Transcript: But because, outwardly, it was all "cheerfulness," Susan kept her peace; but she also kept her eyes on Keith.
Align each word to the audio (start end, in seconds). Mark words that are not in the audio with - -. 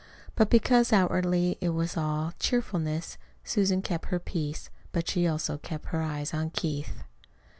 But 0.33 0.49
because, 0.49 0.91
outwardly, 0.91 1.59
it 1.61 1.75
was 1.75 1.95
all 1.95 2.33
"cheerfulness," 2.39 3.19
Susan 3.43 3.83
kept 3.83 4.07
her 4.07 4.17
peace; 4.17 4.71
but 4.91 5.07
she 5.07 5.27
also 5.27 5.59
kept 5.59 5.89
her 5.89 6.01
eyes 6.01 6.33
on 6.33 6.49
Keith. 6.49 7.03